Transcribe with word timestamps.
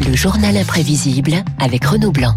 Le 0.00 0.16
journal 0.16 0.56
imprévisible 0.56 1.44
avec 1.60 1.84
Renaud 1.84 2.10
Blanc. 2.10 2.34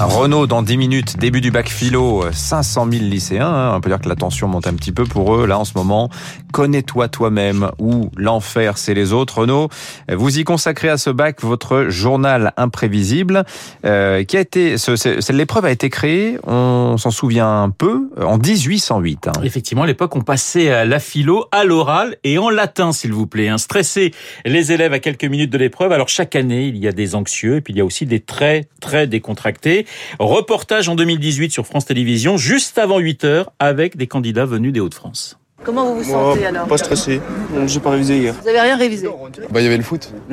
Renault 0.00 0.46
dans 0.46 0.62
10 0.62 0.76
minutes, 0.76 1.18
début 1.18 1.40
du 1.40 1.50
bac 1.50 1.68
philo, 1.68 2.24
500 2.32 2.86
000 2.90 3.04
lycéens. 3.04 3.46
hein. 3.48 3.74
On 3.76 3.80
peut 3.80 3.90
dire 3.90 4.00
que 4.00 4.08
la 4.08 4.14
tension 4.14 4.46
monte 4.46 4.66
un 4.66 4.74
petit 4.74 4.92
peu 4.92 5.04
pour 5.04 5.34
eux 5.34 5.46
là 5.46 5.58
en 5.58 5.64
ce 5.64 5.72
moment. 5.76 6.08
Connais-toi 6.52 7.08
toi-même 7.08 7.70
ou 7.78 8.10
l'enfer 8.16 8.78
c'est 8.78 8.94
les 8.94 9.12
autres. 9.12 9.40
Renault, 9.40 9.68
vous 10.12 10.38
y 10.38 10.44
consacrez 10.44 10.88
à 10.88 10.98
ce 10.98 11.10
bac 11.10 11.42
votre 11.42 11.86
journal 11.88 12.52
imprévisible 12.56 13.44
euh, 13.84 14.22
qui 14.24 14.36
a 14.36 14.40
été, 14.40 14.78
ce- 14.78 14.96
ce- 14.96 15.32
l'épreuve 15.32 15.64
a 15.64 15.70
été 15.70 15.90
créée, 15.90 16.38
on 16.46 16.96
s'en 16.96 17.10
souvient 17.10 17.62
un 17.62 17.70
peu, 17.70 18.08
en 18.22 18.38
1808. 18.38 19.28
hein. 19.28 19.32
Effectivement, 19.42 19.82
à 19.82 19.86
l'époque, 19.86 20.14
on 20.16 20.22
passait 20.22 20.70
à 20.70 20.84
la 20.84 21.00
philo, 21.00 21.46
à 21.52 21.64
l'oral 21.64 22.16
et 22.24 22.38
en 22.38 22.50
latin, 22.50 22.92
s'il 22.92 23.12
vous 23.12 23.26
plaît. 23.26 23.48
Hein. 23.48 23.58
Stresser 23.58 24.12
les 24.44 24.72
élèves 24.72 24.92
à 24.92 25.00
quelques 25.00 25.24
minutes 25.24 25.50
de 25.50 25.58
l'épreuve. 25.58 25.92
Alors, 25.92 26.08
chaque 26.08 26.36
année, 26.36 26.66
il 26.66 26.76
y 26.76 26.86
a 26.88 26.92
des 26.92 27.14
anxieux 27.14 27.56
et 27.56 27.60
puis 27.60 27.74
il 27.74 27.76
y 27.78 27.80
a 27.80 27.84
aussi 27.84 28.06
des 28.06 28.20
très, 28.20 28.68
très 28.80 29.06
décontractés. 29.06 29.86
Reportage 30.18 30.88
en 30.88 30.94
2018 30.94 31.52
sur 31.52 31.66
France 31.66 31.86
Télévisions, 31.86 32.36
juste 32.36 32.78
avant 32.78 32.98
8 32.98 33.24
heures, 33.24 33.52
avec 33.58 33.96
des 33.96 34.06
candidats 34.06 34.46
venus 34.46 34.72
des 34.72 34.80
Hauts-de-France. 34.80 35.38
Comment 35.64 35.86
vous 35.86 36.00
vous 36.02 36.10
Moi, 36.12 36.34
sentez 36.34 36.46
alors 36.46 36.66
pas 36.68 36.78
stressé. 36.78 37.20
J'ai 37.66 37.80
pas 37.80 37.90
révisé 37.90 38.16
hier. 38.18 38.34
Vous 38.40 38.48
avez 38.48 38.60
rien 38.60 38.76
révisé? 38.76 39.08
Bah, 39.50 39.60
il 39.60 39.64
y 39.64 39.66
avait 39.66 39.76
le 39.76 39.82
foot. 39.82 40.12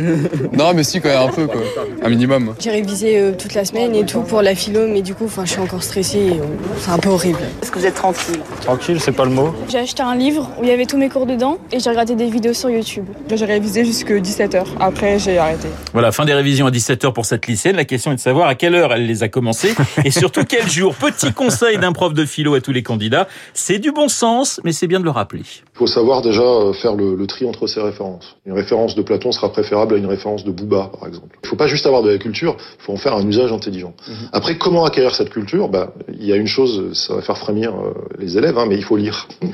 non, 0.53 0.73
mais 0.75 0.83
si, 0.83 1.01
quand 1.01 1.09
même, 1.09 1.27
un 1.29 1.31
peu, 1.31 1.47
quoi. 1.47 1.61
Un 2.03 2.09
minimum. 2.09 2.53
J'ai 2.59 2.69
révisé 2.69 3.17
euh, 3.17 3.31
toute 3.37 3.55
la 3.55 3.65
semaine 3.65 3.95
et 3.95 4.05
tout 4.05 4.21
pour 4.21 4.43
la 4.43 4.53
philo, 4.53 4.87
mais 4.87 5.01
du 5.01 5.15
coup, 5.15 5.25
enfin, 5.25 5.43
je 5.43 5.51
suis 5.51 5.59
encore 5.59 5.81
stressée. 5.81 6.19
et, 6.19 6.39
euh, 6.39 6.43
C'est 6.77 6.91
un 6.91 6.99
peu 6.99 7.09
horrible. 7.09 7.39
Est-ce 7.61 7.71
que 7.71 7.79
vous 7.79 7.85
êtes 7.87 7.95
tranquille? 7.95 8.39
Tranquille, 8.61 8.99
c'est 9.01 9.13
pas 9.13 9.25
le 9.25 9.31
mot. 9.31 9.53
J'ai 9.67 9.79
acheté 9.79 10.03
un 10.03 10.15
livre 10.15 10.51
où 10.59 10.63
il 10.63 10.69
y 10.69 10.71
avait 10.71 10.85
tous 10.85 10.97
mes 10.97 11.09
cours 11.09 11.25
dedans 11.25 11.57
et 11.71 11.79
j'ai 11.79 11.89
regardé 11.89 12.15
des 12.15 12.29
vidéos 12.29 12.53
sur 12.53 12.69
YouTube. 12.69 13.05
J'ai 13.33 13.45
révisé 13.45 13.83
jusque 13.83 14.11
17h. 14.11 14.63
Après, 14.79 15.17
j'ai 15.17 15.39
arrêté. 15.39 15.67
Voilà, 15.93 16.11
fin 16.11 16.25
des 16.25 16.33
révisions 16.33 16.67
à 16.67 16.71
17h 16.71 17.11
pour 17.13 17.25
cette 17.25 17.47
lycéenne. 17.47 17.77
La 17.77 17.85
question 17.85 18.11
est 18.11 18.15
de 18.15 18.19
savoir 18.21 18.47
à 18.47 18.53
quelle 18.53 18.75
heure 18.75 18.93
elle 18.93 19.07
les 19.07 19.23
a 19.23 19.27
commencées 19.27 19.73
et 20.05 20.11
surtout 20.11 20.43
quel 20.47 20.69
jour. 20.69 20.93
Petit 20.93 21.33
conseil 21.33 21.79
d'un 21.79 21.93
prof 21.93 22.13
de 22.13 22.25
philo 22.25 22.53
à 22.53 22.61
tous 22.61 22.71
les 22.71 22.83
candidats. 22.83 23.27
C'est 23.55 23.79
du 23.79 23.91
bon 23.91 24.07
sens, 24.07 24.61
mais 24.63 24.71
c'est 24.71 24.87
bien 24.87 24.99
de 24.99 25.05
le 25.05 25.14
rappeler. 25.15 25.41
Il 25.41 25.77
faut 25.77 25.87
savoir 25.87 26.21
déjà 26.21 26.41
euh, 26.41 26.73
faire 26.73 26.95
le, 26.95 27.15
le 27.15 27.27
tri 27.27 27.45
entre 27.45 27.67
ces 27.67 27.81
références. 27.81 28.37
Une 28.45 28.53
référence 28.53 28.95
de 28.95 29.01
Platon 29.01 29.31
sera 29.31 29.51
préférable 29.51 29.95
à 29.95 29.97
une 29.97 30.05
référence 30.05 30.43
de 30.43 30.51
Bouba, 30.51 30.91
par 30.97 31.07
exemple. 31.07 31.35
Il 31.43 31.45
ne 31.45 31.49
faut 31.49 31.55
pas 31.55 31.67
juste 31.67 31.85
avoir 31.85 32.03
de 32.03 32.09
la 32.09 32.17
culture, 32.17 32.55
il 32.79 32.83
faut 32.83 32.93
en 32.93 32.97
faire 32.97 33.15
un 33.15 33.27
usage 33.27 33.51
intelligent. 33.51 33.93
Après, 34.31 34.57
comment 34.57 34.85
acquérir 34.85 35.15
cette 35.15 35.29
culture? 35.29 35.69
Bah, 35.69 35.93
Il 36.09 36.25
y 36.25 36.33
a 36.33 36.35
une 36.35 36.47
chose, 36.47 36.93
ça 36.93 37.15
va 37.15 37.21
faire 37.21 37.37
frémir 37.37 37.73
euh, 37.73 37.93
les 38.19 38.37
élèves, 38.37 38.57
hein, 38.57 38.65
mais 38.67 38.75
il 38.75 38.83
faut 38.83 38.97
lire. 38.97 39.27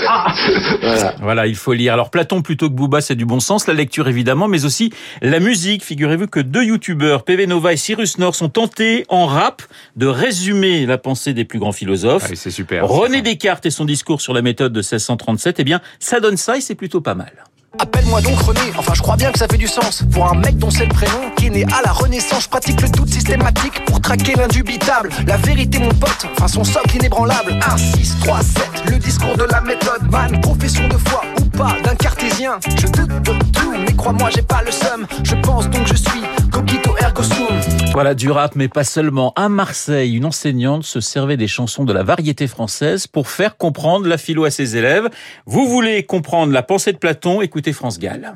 voilà. 0.80 1.14
Voilà, 1.20 1.46
il 1.46 1.56
faut 1.56 1.72
lire. 1.72 1.92
Alors 1.92 2.10
Platon 2.10 2.42
plutôt 2.42 2.68
que 2.68 2.74
Booba, 2.74 3.00
c'est 3.00 3.16
du 3.16 3.24
bon 3.24 3.40
sens, 3.40 3.66
la 3.66 3.74
lecture 3.74 4.08
évidemment, 4.08 4.48
mais 4.48 4.64
aussi 4.64 4.90
la 5.22 5.40
musique. 5.40 5.82
Figurez-vous 5.82 6.26
que 6.26 6.40
deux 6.40 6.64
youtubeurs, 6.64 7.24
PV 7.24 7.46
Nova 7.46 7.72
et 7.72 7.76
Cyrus 7.76 8.18
North, 8.18 8.34
sont 8.34 8.48
tentés 8.48 9.04
en 9.08 9.26
rap 9.26 9.62
de 9.96 10.06
résumer 10.06 10.86
la 10.86 10.98
pensée 10.98 11.32
des 11.32 11.44
plus 11.44 11.58
grands 11.58 11.72
philosophes. 11.72 12.28
Ah, 12.30 12.34
c'est 12.34 12.50
super. 12.50 12.86
René 12.88 13.22
Descartes 13.22 13.66
et 13.66 13.70
son 13.70 13.84
discours 13.84 14.20
sur 14.20 14.32
la 14.32 14.42
méthode 14.42 14.72
de 14.72 14.82
1637, 15.04 15.60
eh 15.60 15.64
bien, 15.64 15.80
ça 15.98 16.20
donne 16.20 16.36
ça 16.36 16.56
et 16.56 16.60
c'est 16.60 16.74
plutôt 16.74 17.00
pas 17.00 17.14
mal. 17.14 17.32
Appelle-moi 17.80 18.20
donc 18.20 18.38
René, 18.38 18.60
enfin 18.78 18.94
je 18.94 19.02
crois 19.02 19.16
bien 19.16 19.32
que 19.32 19.38
ça 19.38 19.48
fait 19.48 19.56
du 19.56 19.66
sens. 19.66 20.04
Pour 20.12 20.30
un 20.30 20.36
mec 20.36 20.56
dont 20.58 20.70
c'est 20.70 20.86
le 20.86 20.94
prénom, 20.94 21.30
qui 21.36 21.46
est 21.46 21.50
né 21.50 21.64
à 21.64 21.82
la 21.84 21.90
renaissance 21.90 22.46
pratique 22.46 22.80
le 22.80 22.88
doute 22.88 23.08
systématique 23.08 23.84
pour 23.86 24.00
traquer 24.00 24.34
l'indubitable. 24.36 25.10
La 25.26 25.36
vérité 25.38 25.80
mon 25.80 25.88
pote, 25.88 26.24
enfin 26.32 26.46
son 26.46 26.62
socle 26.62 26.94
inébranlable. 26.94 27.58
1, 27.66 27.76
6, 27.76 28.16
3, 28.20 28.42
7, 28.42 28.90
le 28.90 28.98
discours 28.98 29.36
de 29.36 29.44
la 29.50 29.60
méthode. 29.60 30.08
Man, 30.08 30.40
profession 30.40 30.86
de 30.86 30.96
foi 30.96 31.22
ou 31.40 31.44
pas 31.46 31.76
d'un 31.82 31.96
cartésien. 31.96 32.60
Je 32.78 32.86
doute 32.86 33.08
de 33.08 33.50
tout, 33.52 33.74
mais 33.76 33.92
crois-moi 33.92 34.30
j'ai 34.32 34.42
pas 34.42 34.62
le 34.62 34.70
seum. 34.70 35.04
Je 35.24 35.34
pense 35.34 35.68
donc 35.68 35.88
je 35.88 35.96
suis 35.96 36.22
Voilà, 37.94 38.14
du 38.14 38.28
rap, 38.28 38.56
mais 38.56 38.66
pas 38.66 38.82
seulement. 38.82 39.32
À 39.36 39.48
Marseille, 39.48 40.16
une 40.16 40.24
enseignante 40.24 40.82
se 40.82 40.98
servait 40.98 41.36
des 41.36 41.46
chansons 41.46 41.84
de 41.84 41.92
la 41.92 42.02
variété 42.02 42.48
française 42.48 43.06
pour 43.06 43.28
faire 43.28 43.56
comprendre 43.56 44.08
la 44.08 44.18
philo 44.18 44.44
à 44.44 44.50
ses 44.50 44.76
élèves. 44.76 45.08
Vous 45.46 45.68
voulez 45.68 46.02
comprendre 46.02 46.52
la 46.52 46.64
pensée 46.64 46.92
de 46.92 46.98
Platon 46.98 47.40
Écoutez 47.40 47.72
France 47.72 48.00
Gall. 48.00 48.34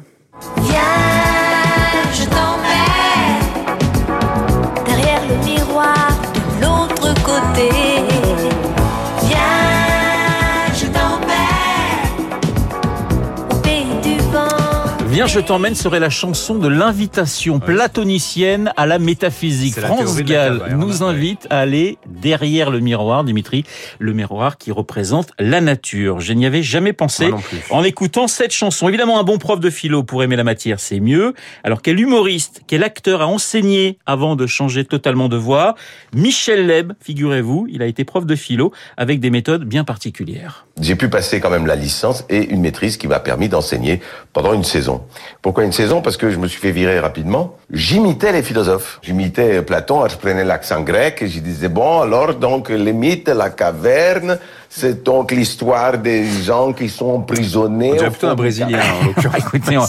Viens, 15.18 15.26
je 15.26 15.40
t'emmène 15.40 15.74
serait 15.74 15.98
la 15.98 16.10
chanson 16.10 16.54
de 16.54 16.68
l'invitation 16.68 17.58
platonicienne 17.58 18.72
à 18.76 18.86
la 18.86 19.00
métaphysique. 19.00 19.74
France 19.80 20.14
Gall 20.18 20.60
caverne, 20.60 20.78
nous 20.78 21.02
invite 21.02 21.48
à 21.50 21.58
aller 21.58 21.98
derrière 22.06 22.70
le 22.70 22.78
miroir, 22.78 23.24
Dimitri, 23.24 23.64
le 23.98 24.12
miroir 24.12 24.58
qui 24.58 24.70
représente 24.70 25.32
la 25.40 25.60
nature. 25.60 26.20
Je 26.20 26.32
n'y 26.34 26.46
avais 26.46 26.62
jamais 26.62 26.92
pensé 26.92 27.32
en 27.70 27.82
écoutant 27.82 28.28
cette 28.28 28.52
chanson. 28.52 28.88
Évidemment, 28.88 29.18
un 29.18 29.24
bon 29.24 29.38
prof 29.38 29.58
de 29.58 29.70
philo 29.70 30.04
pour 30.04 30.22
aimer 30.22 30.36
la 30.36 30.44
matière, 30.44 30.78
c'est 30.78 31.00
mieux. 31.00 31.34
Alors 31.64 31.82
quel 31.82 31.98
humoriste, 31.98 32.62
quel 32.68 32.84
acteur 32.84 33.20
a 33.20 33.26
enseigné 33.26 33.98
avant 34.06 34.36
de 34.36 34.46
changer 34.46 34.84
totalement 34.84 35.28
de 35.28 35.36
voix 35.36 35.74
Michel 36.14 36.68
Leb, 36.68 36.92
figurez-vous, 37.00 37.66
il 37.68 37.82
a 37.82 37.86
été 37.86 38.04
prof 38.04 38.24
de 38.24 38.36
philo 38.36 38.72
avec 38.96 39.18
des 39.18 39.30
méthodes 39.30 39.64
bien 39.64 39.82
particulières. 39.82 40.68
J'ai 40.80 40.94
pu 40.94 41.08
passer 41.08 41.40
quand 41.40 41.50
même 41.50 41.66
la 41.66 41.74
licence 41.74 42.24
et 42.28 42.50
une 42.50 42.60
maîtrise 42.60 42.98
qui 42.98 43.08
m'a 43.08 43.18
permis 43.18 43.48
d'enseigner 43.48 44.00
pendant 44.32 44.52
une 44.52 44.62
saison. 44.62 45.02
Pourquoi 45.42 45.64
une 45.64 45.72
saison? 45.72 46.02
Parce 46.02 46.16
que 46.16 46.30
je 46.30 46.38
me 46.38 46.46
suis 46.46 46.60
fait 46.60 46.72
virer 46.72 47.00
rapidement. 47.00 47.56
J'imitais 47.72 48.32
les 48.32 48.42
philosophes. 48.42 48.98
J'imitais 49.02 49.62
Platon, 49.62 50.06
je 50.08 50.16
prenais 50.16 50.44
l'accent 50.44 50.82
grec 50.82 51.22
et 51.22 51.28
je 51.28 51.40
disais, 51.40 51.68
bon, 51.68 52.00
alors 52.00 52.34
donc 52.34 52.68
les 52.68 52.92
mythes, 52.92 53.28
la 53.28 53.50
caverne, 53.50 54.38
c'est 54.68 55.02
donc 55.02 55.32
l'histoire 55.32 55.98
des 55.98 56.26
gens 56.26 56.72
qui 56.72 56.88
sont 56.88 57.10
emprisonnés. 57.10 57.92
On 57.94 58.10
plutôt 58.10 58.28
un 58.28 58.34
Brésilien, 58.34 58.80
en 59.00 59.06
l'occurrence. 59.06 59.38
Écoutez, 59.54 59.78
on, 59.78 59.84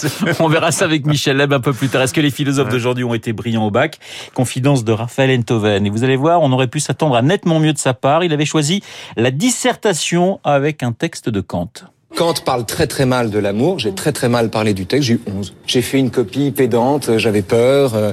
on 0.45 0.47
verra 0.47 0.71
ça 0.71 0.85
avec 0.85 1.05
Michel 1.05 1.37
Leb 1.37 1.53
un 1.53 1.59
peu 1.59 1.73
plus 1.73 1.89
tard. 1.89 2.01
Est-ce 2.01 2.13
que 2.13 2.21
les 2.21 2.31
philosophes 2.31 2.69
d'aujourd'hui 2.69 3.03
ont 3.03 3.13
été 3.13 3.33
brillants 3.33 3.65
au 3.65 3.71
bac? 3.71 3.99
Confidence 4.33 4.83
de 4.83 4.91
Raphaël 4.91 5.37
Enthoven. 5.37 5.85
Et 5.85 5.89
vous 5.89 6.03
allez 6.03 6.15
voir, 6.15 6.41
on 6.41 6.51
aurait 6.51 6.67
pu 6.67 6.79
s'attendre 6.79 7.15
à 7.15 7.21
nettement 7.21 7.59
mieux 7.59 7.73
de 7.73 7.77
sa 7.77 7.93
part. 7.93 8.23
Il 8.23 8.33
avait 8.33 8.45
choisi 8.45 8.81
la 9.17 9.31
dissertation 9.31 10.39
avec 10.43 10.83
un 10.83 10.91
texte 10.91 11.29
de 11.29 11.41
Kant. 11.41 11.69
Kant 12.15 12.33
parle 12.43 12.65
très 12.65 12.87
très 12.87 13.05
mal 13.05 13.29
de 13.29 13.39
l'amour, 13.39 13.79
j'ai 13.79 13.93
très 13.93 14.11
très 14.11 14.29
mal 14.29 14.49
parlé 14.49 14.73
du 14.73 14.85
texte, 14.85 15.07
j'ai 15.07 15.13
eu 15.13 15.21
11. 15.27 15.53
J'ai 15.67 15.81
fait 15.81 15.99
une 15.99 16.09
copie 16.09 16.51
pédante, 16.51 17.17
j'avais 17.17 17.43
peur, 17.43 17.93
euh, 17.95 18.11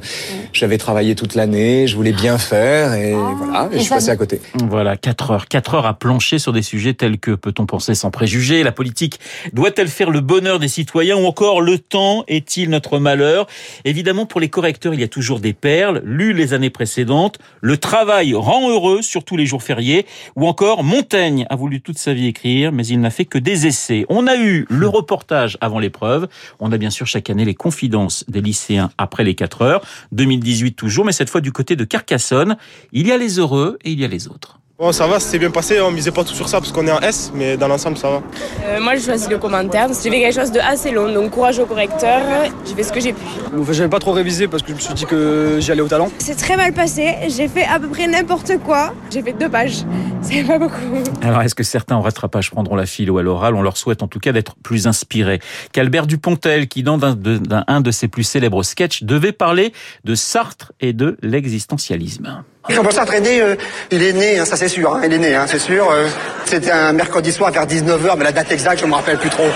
j'avais 0.52 0.78
travaillé 0.78 1.14
toute 1.14 1.34
l'année, 1.34 1.86
je 1.86 1.96
voulais 1.96 2.12
bien 2.12 2.38
faire 2.38 2.92
et 2.92 3.14
voilà, 3.14 3.68
et 3.72 3.78
je 3.78 3.82
suis 3.82 3.90
passé 3.90 4.10
à 4.10 4.16
côté. 4.16 4.40
Voilà, 4.68 4.96
4 4.96 5.30
heures. 5.30 5.48
4 5.48 5.74
heures 5.74 5.86
à 5.86 5.94
plancher 5.94 6.38
sur 6.38 6.52
des 6.52 6.62
sujets 6.62 6.94
tels 6.94 7.18
que 7.18 7.32
peut-on 7.32 7.64
penser 7.64 7.94
sans 7.94 8.10
préjugés 8.10 8.62
La 8.62 8.70
politique 8.70 9.18
doit-elle 9.54 9.88
faire 9.88 10.10
le 10.10 10.20
bonheur 10.20 10.58
des 10.58 10.68
citoyens 10.68 11.16
ou 11.16 11.24
encore 11.24 11.60
le 11.60 11.78
temps 11.78 12.22
est-il 12.28 12.68
notre 12.70 12.98
malheur? 12.98 13.46
Évidemment, 13.84 14.26
pour 14.26 14.40
les 14.40 14.50
correcteurs, 14.50 14.94
il 14.94 15.00
y 15.00 15.04
a 15.04 15.08
toujours 15.08 15.40
des 15.40 15.54
perles, 15.54 16.02
lues 16.04 16.34
les 16.34 16.52
années 16.52 16.70
précédentes. 16.70 17.38
Le 17.60 17.78
travail 17.78 18.34
rend 18.34 18.70
heureux, 18.70 19.00
surtout 19.00 19.36
les 19.36 19.46
jours 19.46 19.62
fériés. 19.62 20.06
Ou 20.36 20.46
encore, 20.46 20.84
Montaigne 20.84 21.46
a 21.48 21.56
voulu 21.56 21.80
toute 21.80 21.98
sa 21.98 22.12
vie 22.12 22.26
écrire, 22.26 22.72
mais 22.72 22.86
il 22.86 23.00
n'a 23.00 23.10
fait 23.10 23.24
que 23.24 23.38
des 23.38 23.66
essais. 23.66 23.85
On 24.08 24.26
a 24.26 24.36
eu 24.36 24.66
le 24.68 24.88
reportage 24.88 25.58
avant 25.60 25.78
l'épreuve. 25.78 26.28
On 26.60 26.72
a 26.72 26.78
bien 26.78 26.90
sûr 26.90 27.06
chaque 27.06 27.30
année 27.30 27.44
les 27.44 27.54
confidences 27.54 28.24
des 28.28 28.40
lycéens 28.40 28.90
après 28.98 29.24
les 29.24 29.34
4 29.34 29.62
heures. 29.62 29.82
2018 30.12 30.72
toujours, 30.74 31.04
mais 31.04 31.12
cette 31.12 31.30
fois 31.30 31.40
du 31.40 31.52
côté 31.52 31.76
de 31.76 31.84
Carcassonne. 31.84 32.56
Il 32.92 33.06
y 33.06 33.12
a 33.12 33.18
les 33.18 33.38
heureux 33.38 33.78
et 33.84 33.90
il 33.90 34.00
y 34.00 34.04
a 34.04 34.08
les 34.08 34.28
autres. 34.28 34.58
Bon, 34.78 34.92
ça 34.92 35.06
va, 35.06 35.18
c'était 35.18 35.38
bien 35.38 35.50
passé. 35.50 35.80
On 35.80 35.90
misait 35.90 36.10
pas 36.10 36.22
tout 36.22 36.34
sur 36.34 36.50
ça 36.50 36.60
parce 36.60 36.70
qu'on 36.70 36.86
est 36.86 36.92
en 36.92 37.00
S, 37.00 37.32
mais 37.34 37.56
dans 37.56 37.66
l'ensemble, 37.66 37.96
ça 37.96 38.10
va. 38.10 38.22
Euh, 38.66 38.78
moi, 38.78 38.94
je 38.94 39.00
choisis 39.00 39.26
le 39.30 39.38
commentaire. 39.38 39.88
J'ai 39.88 40.10
fait 40.10 40.20
quelque 40.20 40.38
chose 40.38 40.52
de 40.52 40.60
assez 40.60 40.90
long, 40.90 41.10
donc 41.10 41.30
courage 41.30 41.58
au 41.58 41.64
correcteur. 41.64 42.20
J'ai 42.66 42.74
fait 42.74 42.82
ce 42.82 42.92
que 42.92 43.00
j'ai 43.00 43.14
pu. 43.14 43.22
Enfin, 43.58 43.72
J'avais 43.72 43.88
pas 43.88 44.00
trop 44.00 44.12
révisé 44.12 44.48
parce 44.48 44.62
que 44.62 44.68
je 44.68 44.74
me 44.74 44.78
suis 44.78 44.92
dit 44.92 45.06
que 45.06 45.56
j'y 45.60 45.72
allais 45.72 45.80
au 45.80 45.88
talent. 45.88 46.10
C'est 46.18 46.36
très 46.36 46.58
mal 46.58 46.74
passé. 46.74 47.14
J'ai 47.28 47.48
fait 47.48 47.64
à 47.64 47.80
peu 47.80 47.88
près 47.88 48.06
n'importe 48.06 48.58
quoi. 48.66 48.92
J'ai 49.10 49.22
fait 49.22 49.32
deux 49.32 49.48
pages. 49.48 49.86
C'est 50.20 50.44
pas 50.44 50.58
beaucoup. 50.58 50.74
Alors, 51.22 51.40
est-ce 51.40 51.54
que 51.54 51.62
certains 51.64 51.96
en 51.96 52.02
rattrapage 52.02 52.50
prendront 52.50 52.76
la 52.76 52.84
philo 52.84 53.16
à 53.16 53.22
l'oral? 53.22 53.54
On 53.54 53.62
leur 53.62 53.78
souhaite 53.78 54.02
en 54.02 54.08
tout 54.08 54.20
cas 54.20 54.32
d'être 54.32 54.56
plus 54.62 54.86
inspirés. 54.86 55.40
Qu'Albert 55.72 56.06
Dupontel, 56.06 56.68
qui 56.68 56.82
dans 56.82 57.02
un 57.02 57.14
de, 57.14 57.40
un 57.66 57.80
de 57.80 57.90
ses 57.90 58.08
plus 58.08 58.24
célèbres 58.24 58.62
sketchs, 58.62 59.04
devait 59.04 59.32
parler 59.32 59.72
de 60.04 60.14
Sartre 60.14 60.72
et 60.80 60.92
de 60.92 61.16
l'existentialisme. 61.22 62.44
On 62.68 62.82
peut 62.82 62.90
s'entraîner, 62.90 63.40
euh, 63.40 63.54
il 63.90 64.02
est 64.02 64.12
né, 64.12 64.38
hein, 64.38 64.44
ça 64.44 64.56
c'est 64.56 64.68
sûr, 64.68 64.94
hein, 64.94 65.00
il 65.04 65.12
est 65.12 65.18
né, 65.18 65.34
hein, 65.34 65.44
c'est 65.46 65.58
sûr. 65.60 65.88
euh, 65.90 66.06
C'était 66.44 66.72
un 66.72 66.92
mercredi 66.92 67.32
soir 67.32 67.50
vers 67.52 67.66
19h, 67.66 68.14
mais 68.18 68.24
la 68.24 68.32
date 68.32 68.50
exacte, 68.52 68.80
je 68.80 68.86
me 68.86 68.94
rappelle 68.94 69.18
plus 69.18 69.30
trop. 69.30 69.46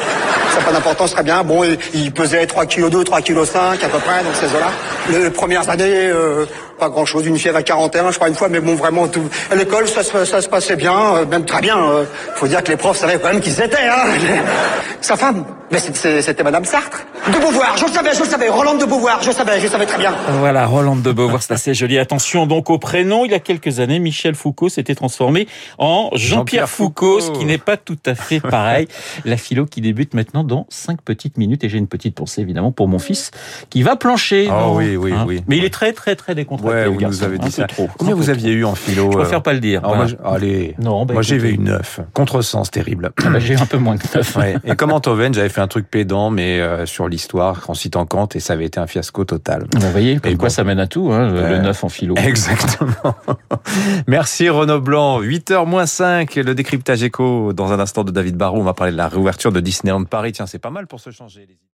Ça 0.53 0.59
n'a 0.61 0.65
pas 0.67 0.73
d'importance, 0.73 1.13
très 1.13 1.23
bien. 1.23 1.43
Bon, 1.45 1.63
il, 1.95 2.13
pesait 2.13 2.47
3 2.47 2.67
kg 2.67 2.89
2, 2.89 3.05
3 3.05 3.21
kg 3.21 3.45
5 3.45 3.83
à 3.85 3.89
peu 3.89 3.99
près, 3.99 4.23
donc 4.25 4.35
ces 4.35 4.47
eaux-là. 4.47 4.71
Les, 5.11 5.25
les 5.25 5.31
premières 5.31 5.69
années, 5.71 6.09
euh, 6.09 6.45
pas 6.79 6.89
grand-chose, 6.89 7.27
une 7.27 7.39
fièvre 7.39 7.59
à 7.59 7.63
41, 7.63 8.11
je 8.11 8.17
crois, 8.17 8.29
une 8.29 8.35
fois, 8.35 8.49
mais 8.49 8.61
bon, 8.61 8.75
vraiment, 8.75 9.07
tout. 9.09 9.29
À 9.51 9.55
l'école, 9.55 9.87
ça, 9.89 10.03
se- 10.03 10.25
ça 10.25 10.41
se 10.41 10.49
passait 10.49 10.77
bien, 10.77 11.17
euh, 11.17 11.27
même 11.27 11.45
très 11.45 11.61
bien. 11.61 11.79
euh, 11.79 12.05
faut 12.37 12.47
dire 12.49 12.63
que 12.65 12.71
les 12.71 12.77
profs 12.77 12.99
savaient 12.99 13.19
quand 13.21 13.29
même 13.33 13.41
qui 13.41 13.51
c'était, 13.53 13.87
hein. 13.89 14.07
Sa 15.01 15.17
femme 15.17 15.45
Mais 15.71 15.79
c'était 15.79 16.43
Madame 16.43 16.65
Sartre. 16.65 17.07
De 17.29 17.39
Beauvoir, 17.39 17.77
je 17.77 17.85
le 17.85 17.93
savais, 17.93 18.13
je 18.13 18.21
le 18.21 18.25
savais. 18.25 18.49
Roland 18.49 18.75
de 18.75 18.85
Beauvoir, 18.85 19.23
je 19.23 19.31
savais, 19.31 19.61
je 19.61 19.69
savais 19.69 19.87
très 19.87 19.99
bien. 19.99 20.13
Voilà, 20.41 20.67
Roland 20.67 20.97
de 20.97 21.13
Beauvoir, 21.13 21.43
c'est 21.43 21.53
assez 21.53 21.75
joli. 21.75 21.97
Attention 21.97 22.47
donc 22.47 22.71
au 22.71 22.79
prénom. 22.79 23.25
Il 23.25 23.31
y 23.31 23.35
a 23.35 23.39
quelques 23.39 23.79
années, 23.79 24.01
Michel 24.01 24.35
Foucault 24.35 24.69
s'était 24.69 24.97
transformé 24.97 25.47
en 25.79 26.11
Jean-Pierre 26.15 26.69
Foucault, 26.69 27.21
Foucault. 27.21 27.35
ce 27.35 27.39
qui 27.39 27.45
n'est 27.45 27.59
pas 27.59 27.77
tout 27.77 27.99
à 28.05 28.17
fait 28.17 28.41
pareil. 28.41 28.89
La 29.25 29.37
philo 29.37 29.65
qui 29.65 29.81
débute 29.81 30.15
maintenant 30.15 30.43
dans 30.43 30.67
cinq 30.71 31.03
petites 31.03 31.37
minutes. 31.37 31.63
Et 31.63 31.69
j'ai 31.69 31.79
une 31.79 31.87
petite 31.87 32.17
pensée 32.17 32.41
évidemment 32.41 32.73
pour 32.73 32.89
mon 32.89 32.99
fils 32.99 33.31
qui 33.69 33.85
va 33.85 33.95
plancher. 33.95 34.49
Oh 34.51 34.73
oui, 34.75 34.97
oui, 34.97 35.13
hein. 35.13 35.25
oui. 35.29 35.43
Mais 35.47 35.59
il 35.59 35.65
est 35.65 35.73
très, 35.73 35.93
très, 35.93 36.17
très 36.17 36.35
décontracté. 36.35 36.75
Ouais, 36.75 36.85
le 36.85 36.91
vous 36.91 37.01
nous 37.01 37.23
avez 37.23 37.39
dit 37.39 37.53
ça. 37.53 37.67
trop. 37.67 37.89
Combien 37.97 38.17
vous 38.17 38.31
aviez 38.31 38.51
eu 38.51 38.65
en 38.65 38.75
philo 38.75 39.13
Je 39.13 39.19
euh 39.19 39.21
préfère 39.21 39.43
pas 39.43 39.53
le 39.53 39.61
dire. 39.61 39.85
Alors, 39.85 39.97
voilà. 39.97 40.13
moi, 40.21 40.35
allez, 40.35 40.75
Non, 40.81 41.05
bah, 41.07 41.15
moi 41.15 41.23
j'avais 41.23 41.51
eu 41.51 41.59
9. 41.59 42.01
Contresens 42.13 42.71
terrible. 42.73 43.13
Ah 43.25 43.31
bah, 43.31 43.39
j'ai 43.39 43.55
eu 43.55 43.59
un 43.59 43.67
peu 43.67 43.79
moins 43.79 43.97
que 43.97 44.19
neuf. 44.19 44.35
Ouais. 44.37 44.57
Et 44.65 44.75
comme 44.75 44.91
Antoven, 44.91 45.33
j'avais 45.33 45.49
fait 45.49 45.60
un 45.61 45.69
truc 45.69 45.91
pédant, 45.91 46.31
mais 46.31 46.61
euh, 46.61 46.87
sur 46.87 47.09
l'histoire, 47.09 47.65
en 47.69 47.75
citant 47.75 48.07
Kant, 48.07 48.29
et 48.35 48.41
ça 48.41 48.55
avait 48.55 48.65
été 48.65 48.81
un 48.81 48.87
fiasco 48.87 49.25
total. 49.25 49.67
Vous 49.75 49.91
voyez, 49.91 50.19
comme 50.19 50.33
Et 50.33 50.37
quoi 50.37 50.49
bon. 50.49 50.55
ça 50.55 50.65
mène 50.65 50.79
à 50.81 50.87
tout, 50.87 51.11
hein, 51.13 51.31
le 51.31 51.39
Euh, 51.39 51.59
9 51.61 51.85
en 51.85 51.89
philo. 51.89 52.15
Exactement. 52.17 53.15
Merci 54.07 54.49
Renaud 54.49 54.81
Blanc. 54.81 55.21
8h 55.23 55.67
moins 55.67 55.87
5, 55.87 56.35
le 56.37 56.55
décryptage 56.55 57.03
écho 57.03 57.53
dans 57.53 57.73
un 57.73 57.81
instant 57.81 58.05
de 58.05 58.11
David 58.11 58.37
Barrault. 58.37 58.61
On 58.61 58.65
va 58.65 58.75
parler 58.75 58.93
de 58.93 58.97
la 58.97 59.09
réouverture 59.09 59.53
de 59.53 59.61
Disneyland 59.61 60.05
Paris. 60.05 60.33
Tiens, 60.33 60.47
c'est 60.47 60.59
pas 60.59 60.71
mal 60.71 60.87
pour 60.87 61.01
se 61.01 61.11
changer. 61.11 61.47